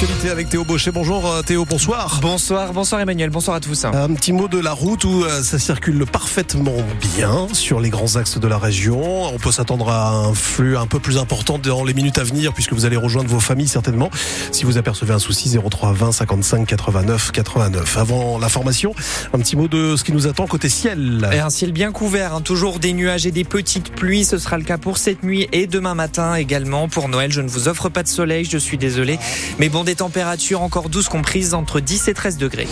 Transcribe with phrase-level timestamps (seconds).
[0.00, 0.92] l'actualité avec Théo Baucher.
[0.92, 2.20] Bonjour euh, Théo, bonsoir.
[2.22, 3.84] Bonsoir, bonsoir Emmanuel, bonsoir à tous.
[3.84, 6.76] Un petit mot de la route où euh, ça circule parfaitement
[7.16, 9.24] bien sur les grands axes de la région.
[9.24, 12.52] On peut s'attendre à un flux un peu plus important dans les minutes à venir
[12.52, 14.08] puisque vous allez rejoindre vos familles certainement.
[14.52, 17.98] Si vous apercevez un souci, 03 20 55 89 89.
[17.98, 18.94] Avant la formation,
[19.32, 21.28] un petit mot de ce qui nous attend côté ciel.
[21.32, 22.40] Et un ciel bien couvert, hein.
[22.40, 24.24] toujours des nuages et des petites pluies.
[24.24, 26.88] Ce sera le cas pour cette nuit et demain matin également.
[26.88, 29.18] Pour Noël, je ne vous offre pas de soleil, je suis désolé.
[29.58, 32.68] Mais bon, des températures encore douces comprises entre 10 et 13 degrés.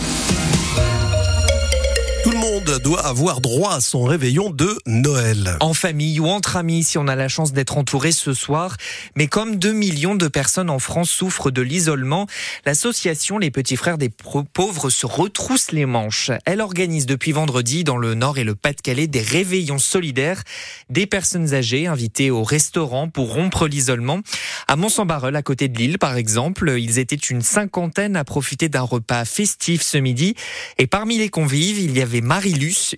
[2.87, 5.57] Doit avoir droit à son réveillon de Noël.
[5.59, 8.77] En famille ou entre amis, si on a la chance d'être entouré ce soir.
[9.17, 12.27] Mais comme 2 millions de personnes en France souffrent de l'isolement,
[12.65, 16.31] l'association Les Petits Frères des Pauvres se retrousse les manches.
[16.45, 20.43] Elle organise depuis vendredi dans le Nord et le Pas-de-Calais des réveillons solidaires.
[20.89, 24.21] Des personnes âgées invitées au restaurant pour rompre l'isolement.
[24.69, 28.83] À mont à côté de Lille, par exemple, ils étaient une cinquantaine à profiter d'un
[28.83, 30.35] repas festif ce midi.
[30.77, 32.21] Et parmi les convives, il y avait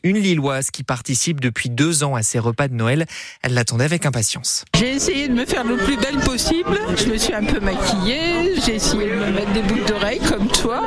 [0.03, 3.05] Une Lilloise qui participe depuis deux ans à ces repas de Noël.
[3.41, 4.65] Elle l'attendait avec impatience.
[4.77, 6.79] J'ai essayé de me faire le plus belle possible.
[6.97, 8.55] Je me suis un peu maquillée.
[8.65, 10.81] J'ai essayé de me mettre des boucles d'oreilles comme toi.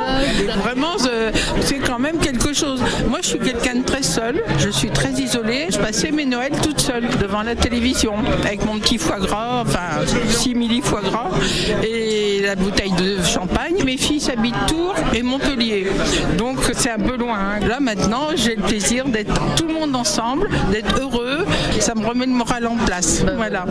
[0.61, 0.97] vraiment,
[1.61, 2.12] c'est quand même
[3.09, 4.43] Moi, je suis quelqu'un de très seul.
[4.59, 5.67] Je suis très isolée.
[5.71, 10.05] Je passais mes Noëls toute seule devant la télévision avec mon petit foie gras, enfin
[10.29, 11.31] 6 milli foie gras
[11.83, 13.83] et la bouteille de champagne.
[13.83, 15.87] Mes filles habitent Tours et Montpellier.
[16.37, 17.39] Donc c'est un peu loin.
[17.39, 17.67] Hein.
[17.67, 21.45] Là maintenant, j'ai le plaisir d'être tout le monde ensemble, d'être heureux.
[21.79, 23.23] Ça me remet le moral en place.
[23.35, 23.65] Voilà.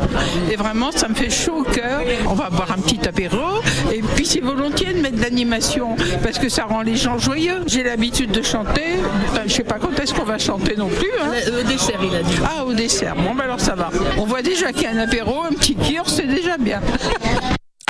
[0.50, 2.02] Et vraiment, ça me fait chaud au cœur.
[2.26, 3.60] On va boire un petit apéro.
[3.92, 7.62] Et puis, c'est volontiers de mettre de l'animation parce que ça rend les gens joyeux.
[7.66, 8.71] J'ai l'habitude de chanter.
[8.76, 11.10] Je je sais pas quand est-ce qu'on va chanter non plus.
[11.20, 11.32] Hein.
[11.60, 12.38] Au dessert, il a dit.
[12.44, 13.14] Ah, au dessert.
[13.16, 13.90] Bon, ben alors ça va.
[14.16, 16.80] On voit déjà qu'il y a un apéro, un petit kir, c'est déjà bien.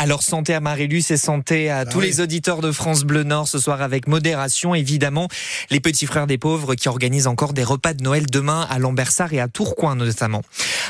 [0.03, 3.47] Alors santé à Marilus et santé à ah tous les auditeurs de France Bleu Nord
[3.47, 5.29] ce soir avec modération évidemment.
[5.71, 9.33] Les petits frères des pauvres qui organisent encore des repas de Noël demain à Lambersart
[9.33, 10.43] et à Tourcoing notamment.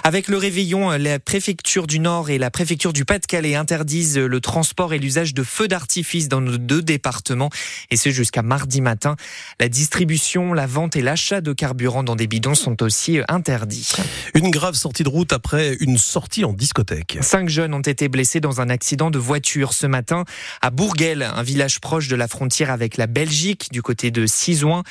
[0.03, 4.95] Avec le réveillon, la préfecture du Nord et la préfecture du Pas-de-Calais interdisent le transport
[4.95, 7.51] et l'usage de feux d'artifice dans nos deux départements
[7.91, 9.17] et ce jusqu'à mardi matin.
[9.61, 13.93] La distribution, la vente et l'achat de carburant dans des bidons sont aussi interdits.
[14.33, 17.19] Une grave sortie de route après une sortie en discothèque.
[17.21, 20.25] Cinq jeunes ont été blessés dans un accident de voiture ce matin
[20.61, 24.83] à Bourguel, un village proche de la frontière avec la Belgique, du côté de Cisouin.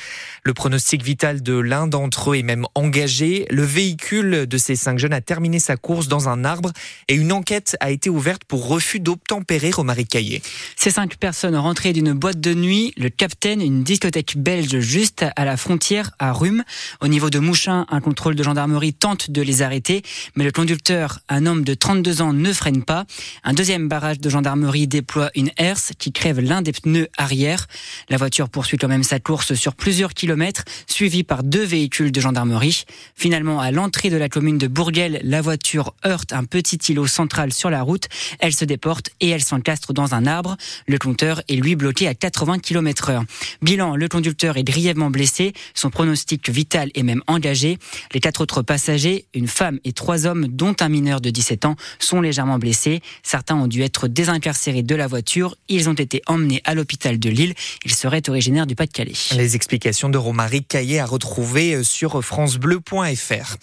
[0.44, 3.46] Le pronostic vital de l'un d'entre eux est même engagé.
[3.50, 6.70] Le véhicule de ces cinq jeunes a terminé sa course dans un arbre
[7.08, 10.42] et une enquête a été ouverte pour refus d'obtempérer au Caillé.
[10.76, 15.44] Ces cinq personnes rentrées d'une boîte de nuit, le Capitaine, une discothèque belge juste à
[15.44, 16.64] la frontière à Rhume.
[17.00, 20.02] Au niveau de Mouchin, un contrôle de gendarmerie tente de les arrêter,
[20.34, 23.04] mais le conducteur, un homme de 32 ans, ne freine pas.
[23.44, 27.68] Un deuxième de gendarmerie déploie une herse qui crève l'un des pneus arrière.
[28.08, 32.20] La voiture poursuit quand même sa course sur plusieurs kilomètres, suivie par deux véhicules de
[32.20, 32.84] gendarmerie.
[33.14, 37.52] Finalement, à l'entrée de la commune de Bourguel, la voiture heurte un petit îlot central
[37.52, 38.08] sur la route.
[38.40, 40.56] Elle se déporte et elle s'encastre dans un arbre.
[40.88, 43.24] Le compteur est lui bloqué à 80 km heure.
[43.62, 45.52] Bilan, le conducteur est grièvement blessé.
[45.74, 47.78] Son pronostic vital est même engagé.
[48.12, 51.76] Les quatre autres passagers, une femme et trois hommes, dont un mineur de 17 ans,
[52.00, 53.00] sont légèrement blessés.
[53.22, 55.56] Certains ont dû être désincarcérés de la voiture.
[55.68, 57.54] Ils ont été emmenés à l'hôpital de Lille.
[57.84, 59.12] Ils seraient originaires du Pas-de-Calais.
[59.36, 63.56] Les explications de Romaric Caillé à retrouver euh, sur francebleu.fr.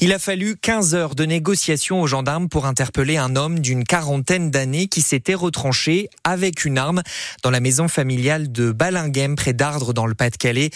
[0.00, 4.50] Il a fallu 15 heures de négociation aux gendarmes pour interpeller un homme d'une quarantaine
[4.50, 7.02] d'années qui s'était retranché avec une arme
[7.42, 10.70] dans la maison familiale de Balinghem près d'Ardre dans le Pas-de-Calais.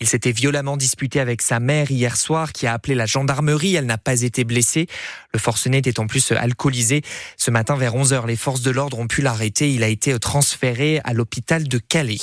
[0.00, 3.74] Il s'était violemment disputé avec sa mère hier soir qui a appelé la gendarmerie.
[3.74, 4.86] Elle n'a pas été blessée.
[5.32, 7.02] Le forcené était en plus alcoolisé.
[7.36, 9.72] Ce matin vers 11h, les forces de l'ordre ont pu l'arrêter.
[9.72, 12.18] Il a été transféré à l'hôpital de Calais.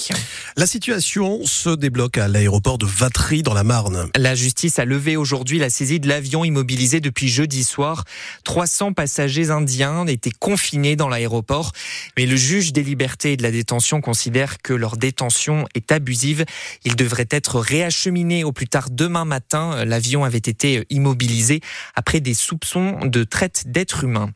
[0.55, 4.09] La situation se débloque à l'aéroport de Vatry dans la Marne.
[4.16, 8.03] La justice a levé aujourd'hui la saisie de l'avion immobilisé depuis jeudi soir.
[8.43, 11.72] 300 passagers indiens étaient confinés dans l'aéroport.
[12.17, 16.46] Mais le juge des libertés et de la détention considère que leur détention est abusive.
[16.85, 19.85] Ils devraient être réacheminés au plus tard demain matin.
[19.85, 21.61] L'avion avait été immobilisé
[21.96, 24.29] après des soupçons de traite d'êtres humains.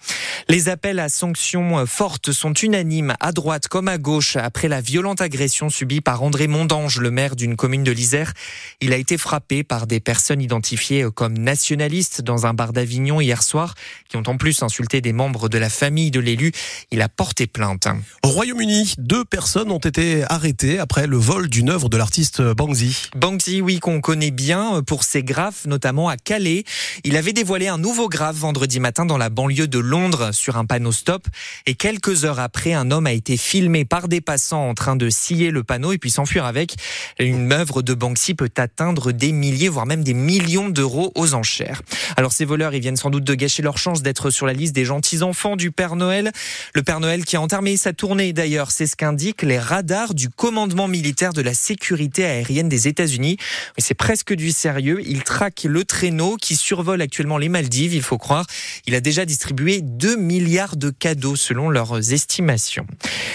[0.49, 5.21] Les appels à sanctions fortes sont unanimes à droite comme à gauche après la violente
[5.21, 8.33] agression subie par André Mondange, le maire d'une commune de l'Isère.
[8.81, 13.41] Il a été frappé par des personnes identifiées comme nationalistes dans un bar d'Avignon hier
[13.41, 13.73] soir,
[14.09, 16.51] qui ont en plus insulté des membres de la famille de l'élu.
[16.91, 17.87] Il a porté plainte.
[18.23, 23.09] Au Royaume-Uni, deux personnes ont été arrêtées après le vol d'une œuvre de l'artiste Banksy.
[23.15, 26.63] Banksy, oui, qu'on connaît bien pour ses graphes, notamment à Calais.
[27.03, 30.65] Il avait dévoilé un nouveau graphe vendredi matin dans la banlieue de Londres sur un
[30.65, 31.27] panneau stop.
[31.69, 35.09] Et quelques heures après, un homme a été filmé par des passants en train de
[35.09, 36.77] scier le panneau et puis s'enfuir avec.
[37.19, 41.81] Une œuvre de Banksy peut atteindre des milliers, voire même des millions d'euros aux enchères.
[42.15, 44.73] Alors ces voleurs, ils viennent sans doute de gâcher leur chance d'être sur la liste
[44.73, 46.31] des gentils enfants du Père Noël.
[46.73, 50.29] Le Père Noël qui a entamé sa tournée d'ailleurs, c'est ce qu'indiquent les radars du
[50.29, 53.35] commandement militaire de la sécurité aérienne des États-Unis.
[53.77, 55.01] C'est presque du sérieux.
[55.05, 58.45] Il traque le traîneau qui survole actuellement les Maldives, il faut croire.
[58.85, 61.35] Il a déjà distribué 2 milliards de cadeaux
[61.69, 62.85] leurs estimations.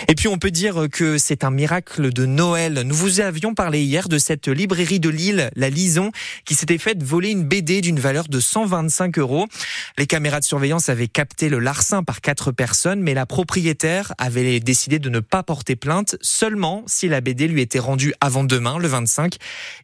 [0.09, 2.83] Et puis on peut dire que c'est un miracle de Noël.
[2.85, 6.11] Nous vous avions parlé hier de cette librairie de Lille, la Lison,
[6.45, 9.47] qui s'était faite voler une BD d'une valeur de 125 euros.
[9.99, 14.61] Les caméras de surveillance avaient capté le larcin par quatre personnes, mais la propriétaire avait
[14.61, 18.79] décidé de ne pas porter plainte seulement si la BD lui était rendue avant demain,
[18.79, 19.37] le 25.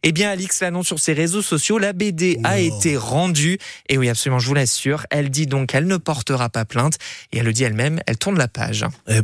[0.03, 3.57] Eh bien, Alix l'annonce sur ses réseaux sociaux, la BD a été rendue.
[3.87, 5.05] Et oui, absolument, je vous l'assure.
[5.09, 6.97] Elle dit donc qu'elle ne portera pas plainte.
[7.31, 8.85] Et elle le dit elle-même, elle tourne la page.
[9.07, 9.21] Eh,